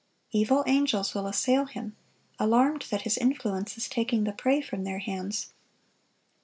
[0.31, 1.95] Evil angels will assail him,
[2.39, 5.53] alarmed that his influence is taking the prey from their hands.